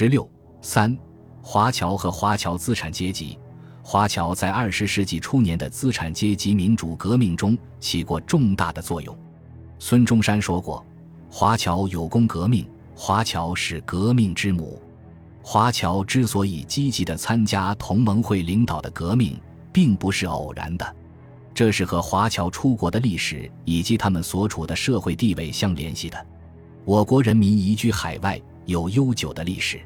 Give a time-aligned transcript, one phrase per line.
[0.00, 0.30] 十六
[0.62, 0.96] 三，
[1.42, 3.36] 华侨和华侨资产阶级。
[3.82, 9.18] 华侨在二十世纪初年的资产阶级民主革命中起过重大的作用。
[9.80, 10.86] 孙中山说过
[11.28, 12.64] ：“华侨有功革命，
[12.94, 14.80] 华侨是革命之母。”
[15.42, 19.36] 华侨之所以积极地参加同盟会领导的革命，
[19.72, 20.96] 并不是偶然的，
[21.52, 26.26] 这是和华侨出国的历史以及他们所处的社会地位相联系的。
[26.84, 29.80] 我国人民移居海外有悠久的历史，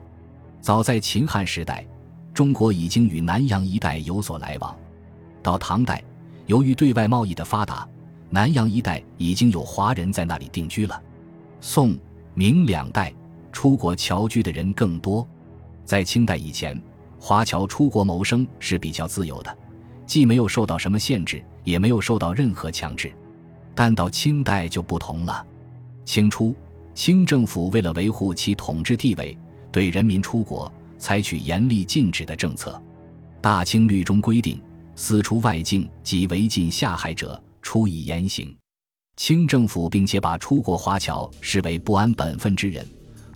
[0.62, 1.84] 早在秦汉时代，
[2.32, 4.72] 中国已经与南洋一带有所来往。
[5.42, 6.00] 到唐代，
[6.46, 7.86] 由于对外贸易的发达，
[8.30, 11.02] 南洋一带已经有华人在那里定居了。
[11.60, 11.98] 宋、
[12.34, 13.12] 明两代，
[13.50, 15.26] 出国侨居的人更多。
[15.84, 16.80] 在清代以前，
[17.18, 19.58] 华侨出国谋生是比较自由的，
[20.06, 23.12] 既没有受到什么限制，也没有受到任何强制。
[23.74, 25.44] 但到清代就不同了。
[26.04, 26.54] 清初，
[26.94, 29.36] 清政府为了维护其统治地位，
[29.72, 32.80] 对人民出国采取严厉禁止的政策。
[33.40, 34.60] 大清律中规定，
[34.94, 38.54] 私出外境及违禁下海者，处以严刑。
[39.16, 42.86] 清政府并且把出国华侨视为不安本分之人。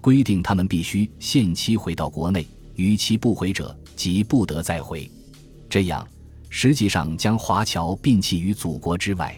[0.00, 5.10] 规定他们必须限期回到国内，逾期不回者即不得再回。
[5.68, 6.06] 这样，
[6.48, 9.36] 实际上将华侨摒弃于祖国之外。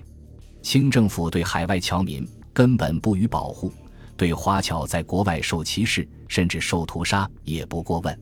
[0.60, 3.72] 清政府对海外侨民根本不予保护，
[4.18, 8.20] 对华侨在国外受歧视甚至受屠杀也不过问。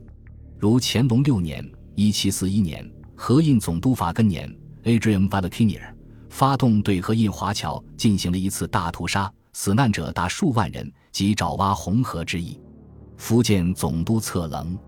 [0.59, 1.67] 如乾隆六年
[1.97, 4.49] （一七四一年），河印总督法根年
[4.85, 5.93] （Adrian Valentinier）
[6.29, 9.33] 发动对河印华侨进行了一次大屠杀。
[9.55, 12.61] 死难者达数万人，即爪哇红河之役。
[13.17, 14.79] 福建总督策棱、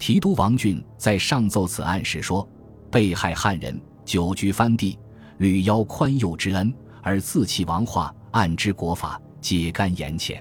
[0.00, 2.46] 提督王俊在上奏此案时说
[2.90, 4.98] ：“被害汉人久居藩地，
[5.38, 10.40] 屡邀宽宥之恩，而自弃王化，按之国法，皆甘严谴。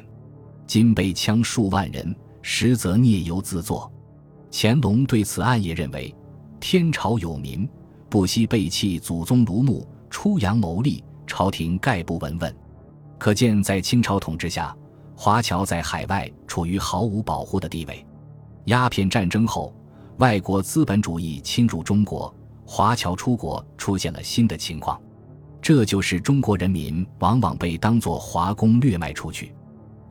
[0.67, 3.91] 今被枪数万人，实则孽由自作。”
[4.52, 6.14] 乾隆对此案也认为
[6.59, 7.69] ：“天朝有民，
[8.09, 12.56] 不惜背弃祖宗庐墓，出洋谋利，朝廷概不闻问。”
[13.18, 14.75] 可见，在清朝统治下，
[15.16, 18.06] 华侨在海外处于毫无保护的地位。
[18.66, 19.74] 鸦片战争后，
[20.18, 22.34] 外国资本主义侵入中国，
[22.66, 25.00] 华侨出国出现了新的情况。
[25.69, 29.53] 这就是中国人民往往被当作华工掠卖出去。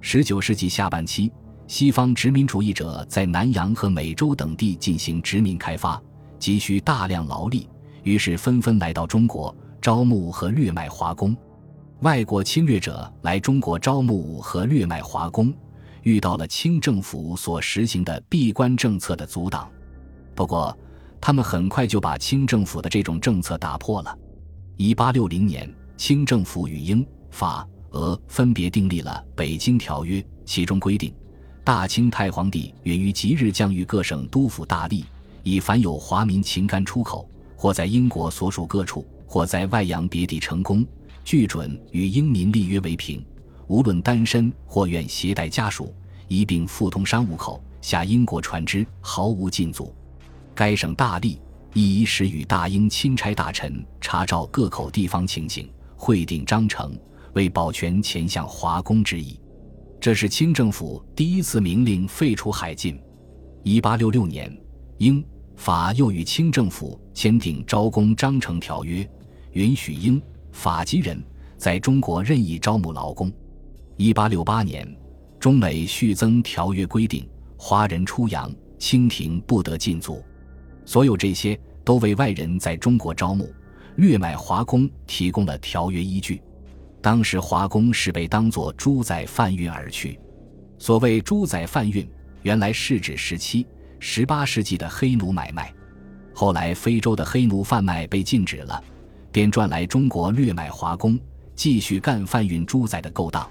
[0.01, 1.33] 十九世纪下半期，
[1.67, 6.01] 西方殖民主义者在南洋和美洲等地进行殖民开发，
[6.39, 7.69] 急需大量劳力，
[8.05, 9.53] 于是纷纷来到中国
[9.83, 11.37] 招募和掠卖华工。
[12.03, 15.53] 外国侵略者来中国招募和掠卖华工，
[16.05, 19.69] 遇到了清政府所实行的闭关政策的阻挡。
[20.37, 20.79] 不过，
[21.21, 24.17] 他们很快就把清政府的这种政策打破了。
[24.81, 31.13] 一八六零年，清政府与英、法、俄分别订立了《北京条约》，其中规定，
[31.65, 35.03] 大清太皇帝允于即日降于各省督府大吏，
[35.43, 40.87] 以凡有华民情干出口，或在英国所属各处，或在外洋别地成功。
[41.25, 43.21] 俱准与英民立约为凭，
[43.67, 45.93] 无论单身或愿携带家属，
[46.29, 49.93] 一并互通商务口，下英国船只，毫无禁阻。
[50.55, 51.37] 该省大吏
[51.83, 56.99] 一时与大英钦差大臣查照各口地方情形，会定章程，
[57.35, 59.39] 为保全前向华工之意。
[60.01, 62.99] 这是清政府第一次明令废除海禁。
[63.63, 64.57] 一八六六年，
[64.97, 65.23] 英
[65.57, 69.09] 法又与清政府签订招工章程条约，
[69.53, 70.21] 允许英。
[70.51, 71.23] 法籍人
[71.57, 73.31] 在中国任意招募劳工。
[73.97, 74.89] 一八六八年，
[75.39, 80.25] 中美续增条约规定，华人出洋，清廷不得禁足。
[80.85, 81.59] 所有这些
[81.89, 83.51] 都为外人在中国招募、
[83.97, 86.43] 掠买华工提供了条约依据。
[87.01, 90.21] 当时华工是被当作猪仔贩运而去。
[90.79, 92.07] 所谓猪仔贩运，
[92.43, 93.67] 原来是指十七、
[94.01, 95.73] 十八世纪的黑奴买卖。
[96.35, 98.85] 后来非洲的黑奴贩卖被禁止了。
[99.33, 101.19] 便转来中国掠买华工，
[101.55, 103.49] 继续干贩运猪仔的勾当。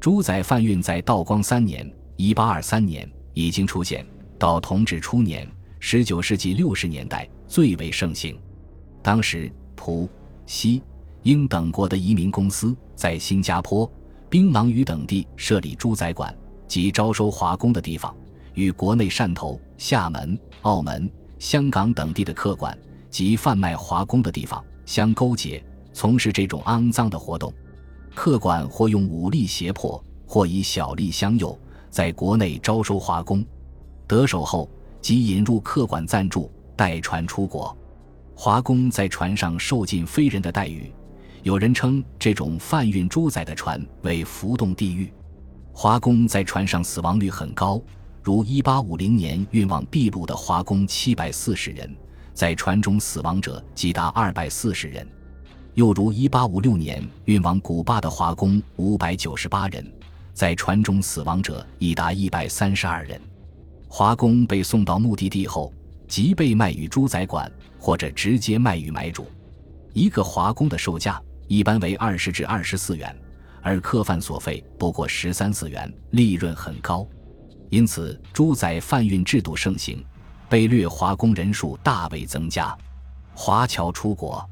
[0.00, 4.06] 猪仔贩运在道光三年（一八二三年）已经出现，
[4.38, 5.46] 到同治初年
[5.88, 8.36] （十九世纪六十年代）最为盛行。
[9.04, 10.10] 当时，葡、
[10.44, 10.82] 西、
[11.22, 13.88] 英等国的移民公司在新加坡、
[14.28, 16.36] 槟榔屿等地设立猪仔馆
[16.66, 18.12] 及招收华工的地方，
[18.54, 22.76] 与国内汕头、厦门、澳门、香港等地的客馆
[23.08, 24.60] 及贩卖华工的地方。
[24.86, 27.54] 相勾结，从事这种肮脏的活动，
[28.12, 31.56] 客馆或用武力胁迫，或以小利相诱，
[31.90, 33.46] 在国内招收华工，
[34.08, 34.68] 得手后
[35.06, 37.78] 即引入客馆暂住，带船出国。
[38.34, 40.92] 华工在船上受尽非人的待遇，
[41.44, 45.12] 有人称这种贩运猪仔的船为“浮动地狱”。
[45.72, 47.80] 华工在船上死亡率很高，
[48.20, 51.96] 如1850年运往秘鲁的华工740人，
[52.34, 55.06] 在船中死亡者即达240人；
[55.74, 59.92] 又如1856年运往古巴的华工598人，
[60.34, 63.20] 在船中死亡者已达132人。
[63.88, 65.72] 华工被送到目的地后，
[66.06, 69.26] 即被卖与猪仔馆，或者直接卖与买主。
[69.92, 73.16] 一个华工的售价一般为二十至二十四元，
[73.62, 77.06] 而客贩所费不过十三四元，利润很高。
[77.70, 80.04] 因此，猪仔贩运制度盛行，
[80.48, 82.76] 被掠华工人数大为增加。
[83.34, 84.44] 华侨出国，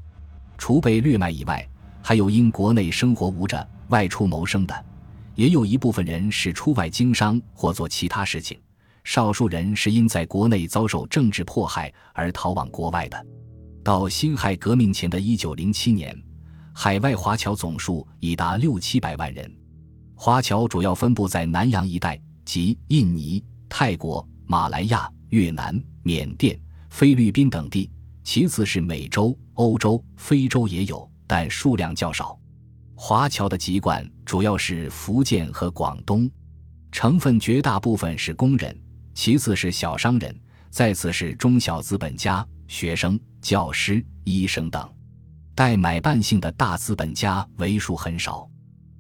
[0.56, 1.66] 除被掠卖以外，
[2.02, 4.84] 还有因国内生活无着外出谋生的，
[5.34, 8.58] 也有一部分人是出外经商或做其他事情。
[9.04, 13.26] 少数人是因在国内遭受政治迫害而逃往国外的。
[13.84, 16.18] 到辛亥革命前的一九零七年，
[16.72, 19.50] 海外华侨总数已达六七百万人。
[20.14, 26.58] 华侨主要分布在南洋一带，即印尼、泰国、马来亚、越南、缅甸、
[26.88, 27.90] 菲律宾等地；
[28.22, 32.38] 其次是美洲、欧洲、非洲也有，但数量较少。
[32.94, 36.30] 华侨的籍贯主要是福建和广东，
[36.90, 38.74] 成分绝大部分是工人。
[39.14, 40.36] 其次是小商人，
[40.70, 44.92] 再次是中小资本家、学生、教师、医生等，
[45.54, 48.48] 代买办性的大资本家为数很少。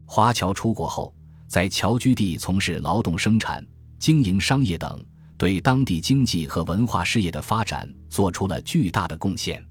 [0.06, 1.12] 华侨出国后，
[1.48, 3.66] 在侨居地从事劳动生产、
[3.98, 5.04] 经营商业等，
[5.36, 9.62] 对当地经济和文化事业的发展做出了巨大的贡献。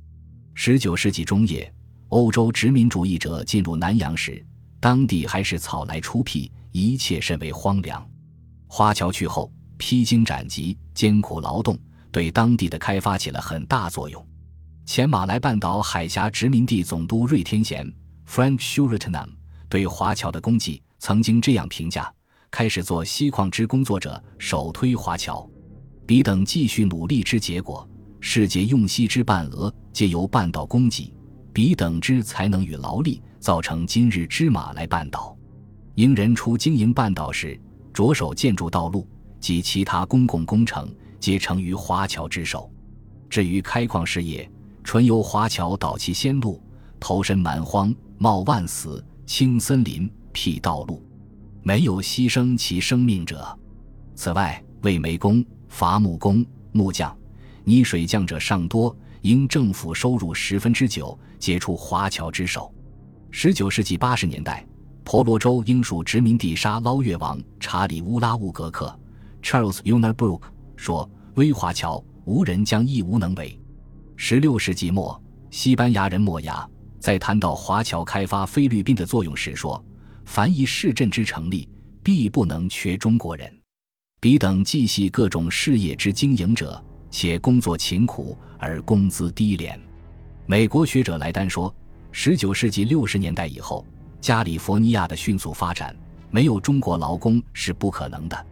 [0.54, 1.74] 十九世纪中叶，
[2.10, 4.46] 欧洲殖民主义者进入南洋时，
[4.82, 8.06] 当地还是草莱出辟，一切甚为荒凉。
[8.68, 9.50] 华侨去后。
[9.86, 11.78] 披荆斩棘、艰苦劳动，
[12.10, 14.26] 对当地的开发起了很大作用。
[14.86, 17.86] 前马来半岛海峡殖民地总督瑞天贤
[18.26, 19.30] （Frank s h u r i t a n a m
[19.68, 22.10] 对华侨的功绩曾经这样评价：
[22.50, 25.46] 开始做锡矿之工作者，首推华侨；
[26.08, 27.86] 彼等继续努力之结果，
[28.22, 31.14] 世界用锡之半额皆由半岛供给。
[31.52, 35.38] 彼等之才能与劳力，造成今日之马来半岛。
[35.96, 37.60] 英人初经营半岛时，
[37.94, 39.06] 着手建筑道路。
[39.44, 42.72] 及其他公共工程皆成于华侨之手。
[43.30, 44.50] 至于开矿事业，
[44.86, 46.64] 纯由华侨导其先路，
[46.98, 51.04] 投身蛮荒，冒万死，清森林，辟道路，
[51.62, 53.60] 没有牺牲其生命者。
[54.16, 57.14] 此外，为煤工、伐木工、木匠、
[57.66, 62.74] 泥水匠者尚多，因政府收入十分之九皆出华侨之手。
[63.30, 64.66] 十九世纪八十年代，
[65.04, 68.98] 婆罗洲英属殖民地沙捞越王查理乌拉乌格克。
[69.44, 70.42] Charles Unabrook
[70.78, 73.60] 说：“威华侨无人将亦无能为。”
[74.16, 76.68] 十六世纪末，西班牙人莫亚
[76.98, 79.84] 在谈到华侨开发菲律宾的作用时说
[80.26, 81.68] ：“凡一市镇之成立，
[82.02, 83.54] 必不能缺中国人。
[84.22, 86.82] 彼等既系各种事业之经营者，
[87.12, 89.80] 且工作勤苦而工资低廉。”
[90.48, 91.74] 美国学者莱丹说
[92.14, 93.86] ：“十九世纪六十年代以后，
[94.22, 95.94] 加利福尼亚的迅速发展，
[96.32, 98.46] 没有中国劳工是不可能的。”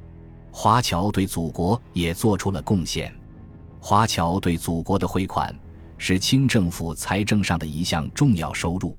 [0.52, 3.14] 华侨对祖国也做出了贡献。
[3.80, 5.58] 华侨对祖国的汇款
[5.98, 8.96] 是清政府财政上的一项重要收入。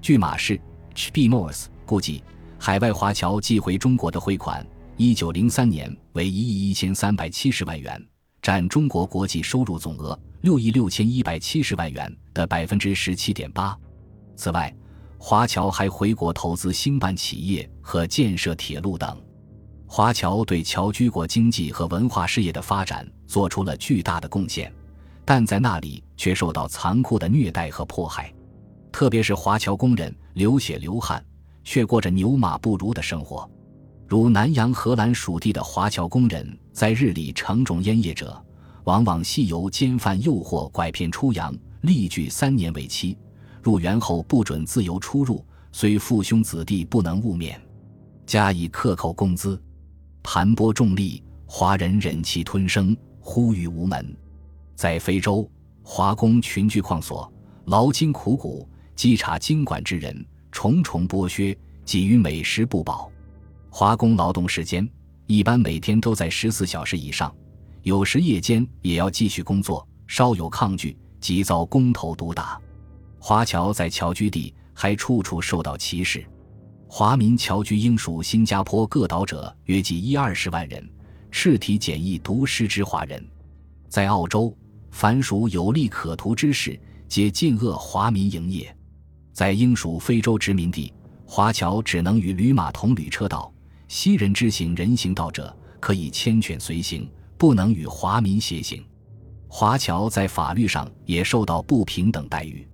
[0.00, 0.60] 据马氏
[0.94, 1.28] （H.B.
[1.28, 2.24] Morse） 估计，
[2.58, 4.66] 海外华侨寄回中国的汇款，
[4.96, 8.04] 一九零三年为一亿一千三百七十万元，
[8.40, 13.76] 占中国国际收入总额六亿六千一百七十万元的百分之十七点八。
[14.34, 14.74] 此外，
[15.18, 19.20] 华侨还回国投资兴办企业和建设铁路等。
[19.88, 24.70] 华侨对侨居国经济和文化事业的发展做出了巨大的贡献，
[25.24, 28.32] 但在那里却受到残酷的虐待和迫害，
[28.90, 31.24] 特别是华侨工人流血流汗，
[31.62, 33.48] 却过着牛马不如的生活。
[34.08, 38.44] 如南洋荷兰属地的华侨工人，在日里城种烟叶者，
[38.84, 43.16] 往往系由奸犯诱惑拐骗出洋，历具三年为期。
[43.62, 47.60] 入园后不准自由出入，虽父兄子弟不能勿免，
[48.26, 49.60] 加以克扣工资。
[50.26, 54.04] 盘剥重利，华人忍气吞声，呼吁无门。
[54.74, 55.48] 在非洲，
[55.84, 57.32] 华工群居矿所，
[57.66, 63.08] 劳筋苦骨，稽查经管之人重重剥削，给予美食不饱。
[63.70, 64.86] 华工劳动时间
[65.28, 67.32] 一般每天都在十四小时以上，
[67.82, 72.60] 有时夜间也要继续工作，稍有抗拒即遭工头毒打。
[73.20, 76.26] 华侨在侨居地还处处受到歧视。
[76.88, 80.88] 华民侨居英属新加坡各岛者约计一二十万人，
[81.30, 83.22] 赤体简易读诗之华人，
[83.88, 84.56] 在澳洲，
[84.90, 86.78] 凡属有利可图之事，
[87.08, 88.74] 皆禁遏华民营业。
[89.32, 90.92] 在英属非洲殖民地，
[91.26, 93.52] 华侨只能与驴马同旅车道，
[93.88, 98.82] 西人之行人行道者，可以牵犬随行，不能与华民偕行。
[99.48, 102.66] 华侨在法律上也受到不平等待遇。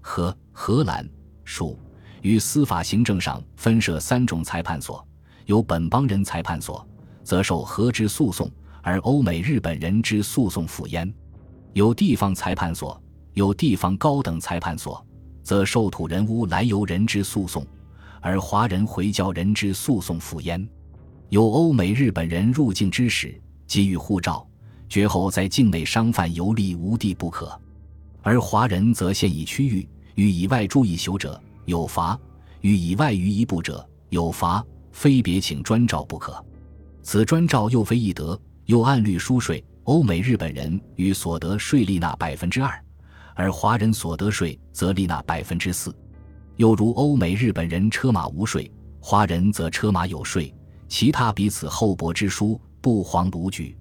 [0.00, 1.08] 荷、荷兰、
[1.44, 1.78] 属
[2.22, 5.06] 于司法行政上分设三种裁判所，
[5.46, 6.86] 有本邦人裁判所，
[7.24, 8.50] 则受和之诉讼，
[8.82, 11.08] 而欧美日本人之诉讼附焉；
[11.72, 13.00] 有地方裁判所，
[13.34, 15.04] 有地方高等裁判所，
[15.42, 17.66] 则受土人屋来由人之诉讼，
[18.20, 20.60] 而华人回教人之诉讼附焉；
[21.30, 24.46] 有欧美日本人入境之时，给予护照，
[24.88, 27.58] 绝后在境内商贩游历无地不可。
[28.22, 32.18] 而华人则限以区域，与以外住一宿者有罚；
[32.60, 36.44] 与以外于一步者有罚，非别请专照不可。
[37.02, 39.64] 此专照又非易得，又按律输税。
[39.84, 42.84] 欧美日本人与所得税利纳百分之二，
[43.34, 45.92] 而华人所得税则利纳百分之四。
[46.56, 50.54] 又如欧美日本人车马无税，华人则车马有税，
[50.86, 53.76] 其他彼此厚薄之殊不遑卢举。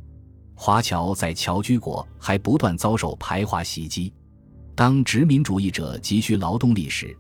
[0.56, 4.12] 华侨在侨居国还不断遭受排华袭击。
[4.74, 7.16] 当殖民主义者急需劳动力时，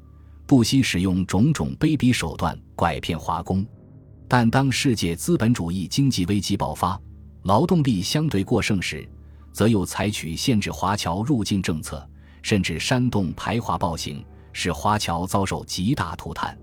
[0.50, 3.63] 不惜使用种种卑鄙手段拐骗华工；
[4.27, 7.00] 但当世界资本主义经济危机爆发，
[7.44, 9.08] 劳动力相对过剩时，
[9.53, 12.03] 则又采取限制华侨入境政策，
[12.41, 16.58] 甚至煽动排华暴行，使华侨遭受极大涂炭。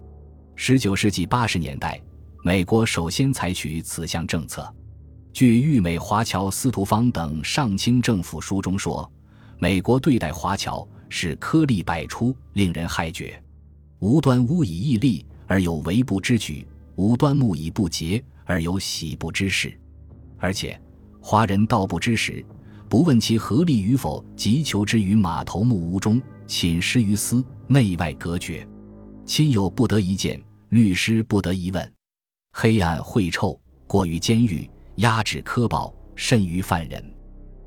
[0.57, 2.03] 十九世纪八十年代，
[2.43, 4.69] 美国首先采取此项政策。
[5.33, 9.09] 据豫美华侨司徒芳等上清政府书中说。
[9.59, 13.41] 美国对待华侨是颗粒百出，令人骇绝。
[13.99, 19.79] 无端污以义利，而有为不之举；无端目以不洁，而有喜不之事。
[20.39, 20.79] 而且，
[21.21, 22.45] 华人道不知时，
[22.89, 28.67] 不问其合力与否，即求之于马头木屋中，寝食于斯，内外隔绝。
[29.25, 31.93] 亲友不得一见，律师不得一问。
[32.53, 37.03] 黑暗秽臭，过于监狱，压制苛暴，甚于犯人。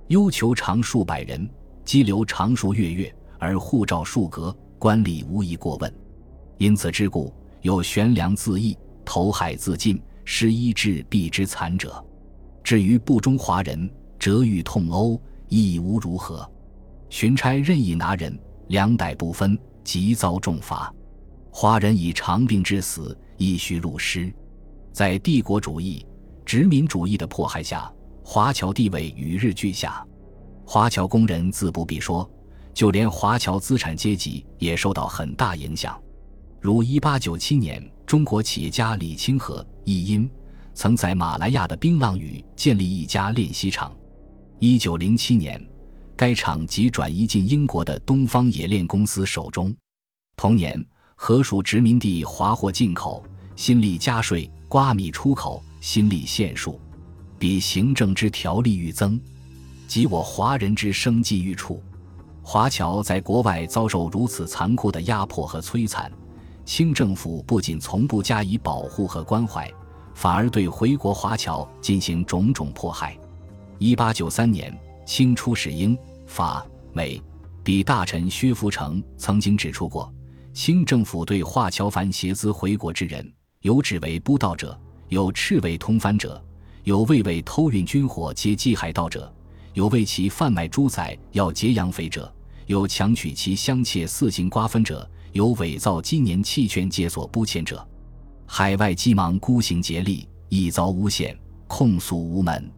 [0.10, 1.50] 忧求长数百人。
[1.86, 5.92] 羁留长数月月，而护照数格，官吏无一过问。
[6.60, 12.04] 因此之故，有悬梁自缢、投海自尽、失医治毙之惨者。
[12.62, 13.90] 至于不忠华人，
[14.20, 16.48] 折欲痛殴，亦无如何。
[17.10, 18.38] 巡差任意拿人，
[18.68, 20.94] 两逮不分，即遭重罚。
[21.50, 24.32] 华人以长病致死，亦须入尸。
[24.92, 26.06] 在帝国主义、
[26.46, 27.90] 殖民主义的迫害下，
[28.22, 30.06] 华侨地位与日俱下。
[30.66, 32.30] 华侨工人自不必说，
[32.74, 35.98] 就连华侨资产阶级也受到很大影响。
[36.62, 40.30] 如1897年，中国企业家李清和译音
[40.74, 43.96] 曾在马来亚的槟榔屿建立一家练习场。
[44.60, 45.70] 1907年，
[46.18, 49.74] 该厂即转移进英国的东方冶炼公司手中。
[50.36, 50.86] 同年，
[51.16, 53.24] 荷属殖民地华货进口
[53.56, 56.78] 新力加税，瓜米出口新力限数，
[57.38, 59.18] 比行政之条例愈增。
[59.88, 61.82] 及我华人之生计愈处，
[62.44, 66.12] 华侨在国外遭受如此残酷的压迫和摧残，
[66.70, 69.68] 清政府不仅从不加以保护和关怀，
[70.14, 73.18] 反而对回国华侨进行种种迫害。
[73.80, 75.98] 一八九三年，清出使英、
[76.28, 77.20] 法、美、
[77.64, 80.14] 比大臣薛福成曾经指出过，
[80.54, 83.28] 清政府对华侨凡携资回国之人，
[83.62, 86.40] 有指为不道者，有赤为通番者，
[86.84, 89.34] 有畏为偷运军火皆济海盗者。
[89.74, 92.32] 有为其贩卖猪仔要劫洋匪者，
[92.68, 97.86] 有强取其乡妾四行瓜分者，有伪造今年弃权解锁不签者。
[98.46, 102.70] 海外急忙孤行竭力，亦遭诬陷，控诉无门。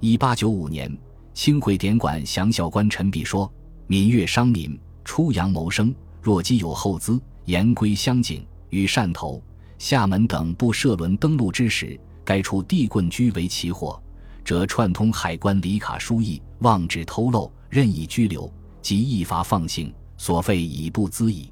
[0.00, 0.94] 一八九五年，
[1.32, 3.50] 清会典馆详校官陈璧说
[3.86, 9.42] ：“闽粤商民出洋谋生，若积有厚资，言归乡景与汕头、
[9.78, 14.00] 厦门等不设轮登陆之时，该出地棍居为奇货。”
[14.44, 18.48] 则串通海关离卡输役，妄指偷漏，任意拘留，
[18.80, 21.50] 即一罚放行，所费已不资矣。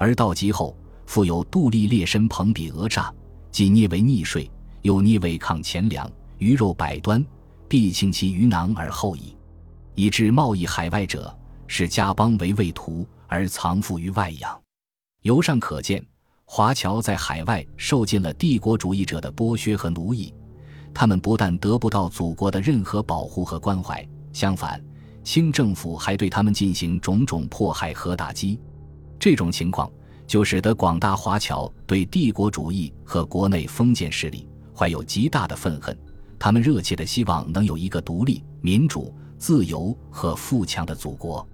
[0.00, 3.12] 而到籍后，复有杜立列身朋比讹诈，
[3.52, 7.22] 既逆为逆税，又逆为抗钱粮，鱼肉百端，
[7.68, 9.36] 必倾其鱼囊而后已。
[9.94, 14.58] 以致贸易海外者，视家邦为畏途，而藏富于外洋。
[15.20, 16.02] 由上可见，
[16.46, 20.32] 华侨在海外受尽了帝国主义者的剥削和奴役。
[20.94, 24.82] 他们不但得不到祖国的任何保护和关怀，相反，
[25.22, 28.58] 清政府还对他们进行种种迫害和打击。
[29.20, 29.88] 这种情况
[30.26, 35.96] 就使得广大华侨对帝国主义和国内封建势力怀有极大的愤恨。
[36.38, 41.46] 他们热切的希望能有一个独立、民主、自由和富强的祖国。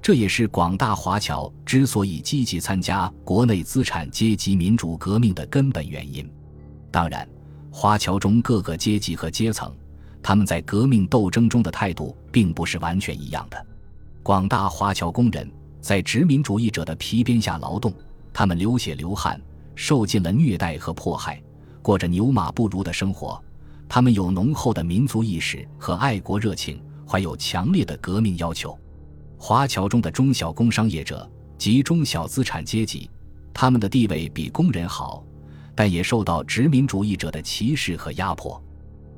[0.00, 6.28] 这也是广大华侨之所以积极参加国内资产阶级民主革命的根本原因。
[6.90, 7.28] 当然。
[7.74, 9.74] 华侨中各个阶级和阶层，
[10.22, 13.66] 他们在革命斗争中的态度并不是完全一样的。
[14.22, 15.50] 广大华侨工人
[15.82, 17.92] 在殖民主义者的皮鞭下劳动，
[18.32, 19.38] 他们流血流汗，
[19.74, 21.42] 受尽了虐待和迫害，
[21.82, 23.42] 过着牛马不如的生活。
[23.88, 28.78] 他们有浓厚的民族意识和爱国热情，怀有强烈的革命要求。
[29.36, 33.10] 华侨中的中小工商业者及中小资产阶级，
[33.52, 35.24] 他们的地位比工人好，
[35.74, 38.62] 但也受到殖民主义者的歧视和压迫。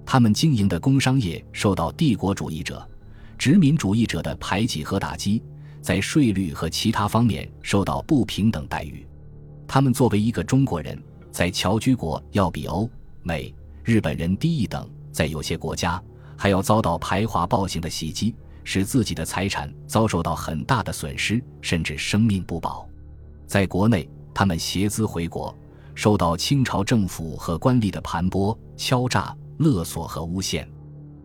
[0.07, 2.89] 他们经营的工商业受到帝国主义者。
[3.37, 5.43] 殖民主义者的排挤和打击，
[5.85, 9.07] 在税率和其他方面受到不平等待遇。
[9.69, 10.99] 他们作为一个中国人，
[11.31, 12.89] 在侨居国要比欧
[13.23, 16.03] 美、日本人低一等，在有些国家
[16.39, 22.89] 还要遭到排华暴行的袭击，使自己的财产遭受到很大的损失，甚至生命不保。
[23.47, 25.55] 在国内，他们携资回国，
[25.95, 30.67] 受到清朝政府和官吏的盘剥、敲诈、勒索和诬陷。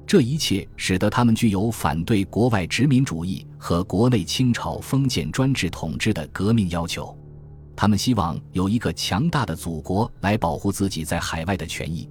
[0.10, 7.16] 这一切使得他们具有反对国外殖民主义和国内清朝封建专制统治的革命要求。
[7.76, 12.10] 他们希望有一个强大的祖国来保护自己在海外的权益，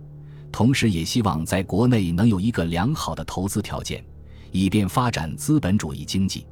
[0.53, 4.05] 同时也希望在国内能有一个良好的投资条件，
[4.53, 6.47] 以便发展资本主义经济。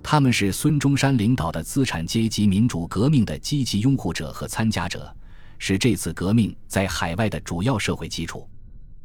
[0.00, 5.12] 他们是孙中山领导的资产阶级民主革命的积极拥护者和参加者，
[5.58, 8.48] 是这次革命在海外的主要社会基础。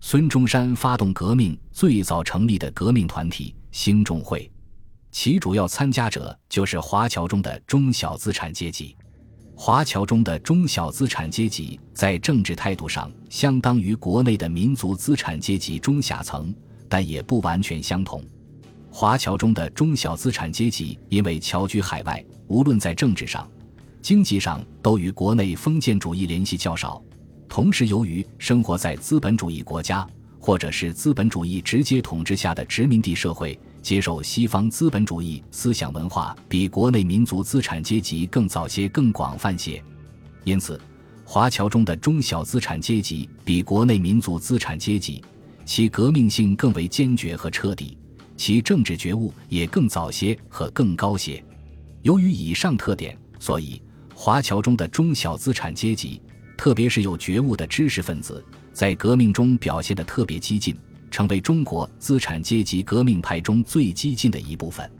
[0.01, 4.50] 孙中山发动革命最早成立的革命团体兴中会，
[5.12, 8.96] 其主要参加者就是华侨中的中小资产阶级。
[9.56, 16.56] 华侨中的中小资产阶级在政治态度上相当于国内的民族资产阶级中下层，
[16.88, 18.24] 但也不完全相同。
[18.89, 23.48] 华侨中的中小资产阶级因为侨居海外，无论在政治上、
[24.01, 27.03] 经济上，都与国内封建主义联系较少。
[27.50, 30.08] 同时，由于生活在资本主义国家，
[30.39, 39.84] 或者是资本主义直接统治下的殖民地社会，接受西方资本主义思想文化比国内民族资产阶级更早些、更广泛些，
[40.43, 40.80] 因此，
[41.26, 45.21] 华侨中的中小资产阶级比国内民族资产阶级，
[45.65, 47.97] 其革命性更为坚决和彻底，
[48.38, 51.43] 其政治觉悟也更早些和更高些。
[52.04, 53.82] 由于以上特点，所以
[54.13, 56.21] 华侨中的中小资产阶级。
[56.60, 58.43] 特别是有觉悟的知识分子，
[58.74, 60.78] 在革命中表现得特别激进，
[61.10, 64.91] 成为中国资产阶级革命派中最激进的一部分。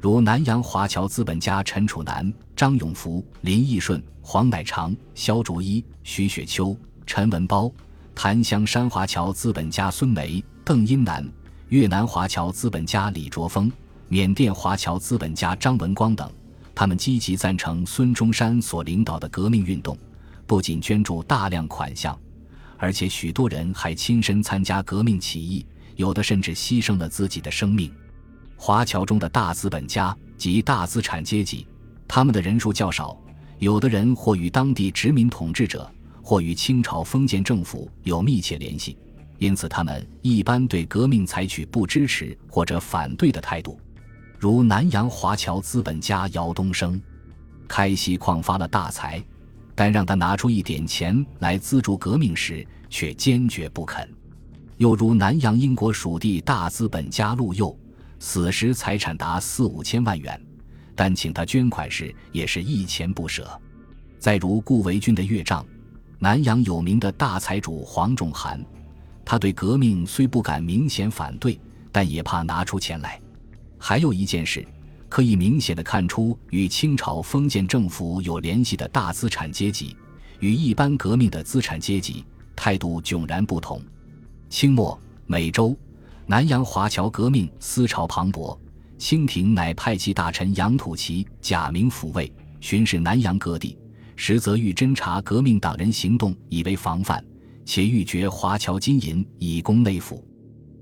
[0.00, 7.72] 如南洋华侨资本家陈楚南、张永福、林义顺、黄乃长、萧竹一、徐雪秋、陈文苞；
[8.12, 11.22] 檀香山华侨资本家孙梅、邓英南；
[11.68, 13.70] 越南华侨资本家李卓峰；
[14.08, 16.28] 缅甸华侨资本家张文光等，
[16.74, 19.96] 他们积极赞成孙中山所领导的革命运动。
[20.46, 22.18] 不仅捐助大量款项，
[22.78, 27.92] 而且许多人还亲身参加革命起义，有的甚至牺牲了自己的生命。
[28.56, 31.66] 华侨中的大资本家及大资产阶级，
[32.08, 33.20] 他们的人数较少，
[33.58, 35.90] 有的人或与当地殖民统治者，
[36.22, 38.96] 或与清朝封建政府有密切联系，
[39.38, 43.78] 因此他们一般对革命采取不支持或者反对的态度。
[44.38, 47.00] 如南洋华侨资本家姚东升，
[47.66, 49.22] 开西矿发了大财。
[49.76, 54.08] 但让他拿出一点钱来资助革命时，却坚决不肯。
[54.78, 57.78] 又如南洋英国属地大资本家陆佑，
[58.18, 60.40] 死时财产达四五千万元，
[60.94, 63.48] 但请他捐款时也是一钱不舍。
[64.18, 65.64] 再如顾维钧的岳丈，
[66.18, 68.64] 南洋有名的大财主黄仲涵，
[69.26, 71.60] 他对革命虽不敢明显反对，
[71.92, 73.20] 但也怕拿出钱来。
[73.78, 74.66] 还有一件事。
[75.08, 79.96] 可以明显的看出，与清朝封建政府有联系的大资产阶级，
[80.40, 83.80] 与一般革命的资产阶级态度迥然不同。
[84.48, 85.76] 清末美洲
[86.26, 88.58] 南洋华侨革命思潮磅礴，
[88.98, 93.78] 清廷乃派其大臣杨土奇假名抚慰，巡视南洋各地，
[94.16, 97.24] 实则欲侦查革命党人行动，以为防范，
[97.64, 100.24] 且欲掘华侨金银以供内府。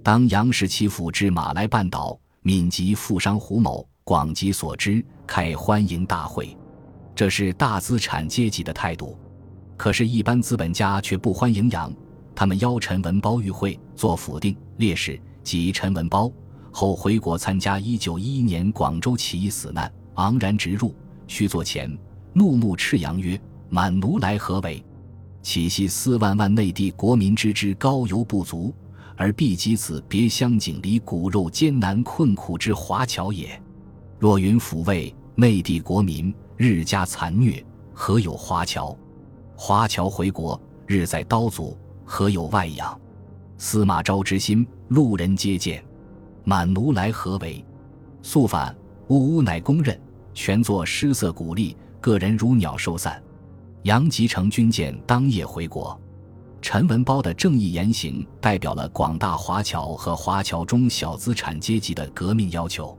[0.03, 3.87] 当杨氏其府至马来半岛，闽籍富商胡某。
[4.07, 6.55] 广集所知，开欢迎大会，
[7.14, 9.19] 这是大资产阶级的态度。
[9.79, 11.90] 可是，一般资本家却不欢迎杨。
[12.35, 16.31] 他们邀陈文包与会，做府定烈士及陈文包
[16.71, 20.95] 后回国参加一九一一年广州起义死难，昂然直入，
[21.27, 21.90] 须座前
[22.35, 23.40] 怒目斥杨曰
[23.71, 24.85] ：“满奴来何为？
[25.40, 28.71] 岂系四万万内地国民之之高犹不足，
[29.17, 33.59] 而必及此别乡井里骨肉艰难困苦之华侨也？”
[34.25, 38.97] 若云抚慰内地国民日加残虐，何有华侨？
[39.55, 42.99] 华侨回国日在刀俎何有外养？
[43.59, 45.85] 司马昭之心，路人皆见。
[46.43, 47.63] 满奴来何为？
[48.23, 48.75] 速反！
[49.09, 50.01] 呜呜，乃公认。
[50.33, 53.23] 全作失色鼓励，个人如鸟兽散。
[53.83, 56.01] 杨吉成军舰当夜回国。
[56.63, 62.99] 陈文褒的正义言行，代表了广大华侨和华侨中小资产阶级的革命要求。